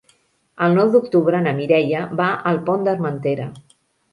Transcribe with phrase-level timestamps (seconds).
[0.67, 3.47] El nou d'octubre na Mireia va al Pont d'Armentera.